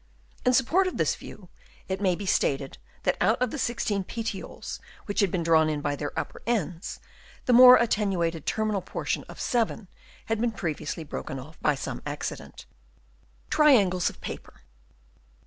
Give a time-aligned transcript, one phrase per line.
[0.47, 1.49] In support of this view,
[1.87, 5.79] it may be stated that out of the 16 petioles which had been drawn in
[5.79, 6.99] by their upper ends,
[7.45, 9.87] the more attenuated terminal portion of 7
[10.25, 12.65] had been previously broken off by some accident.
[12.65, 12.65] Chap.
[12.65, 12.67] II.
[12.79, 13.45] THEIR INTELLIGENCE.
[13.45, 14.61] 85 Triangles of paper.